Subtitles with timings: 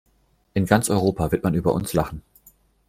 [0.55, 2.23] In ganz Europa wird man über uns lachen!